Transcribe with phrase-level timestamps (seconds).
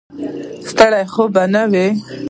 [0.69, 1.85] ستړی خو به نه یې.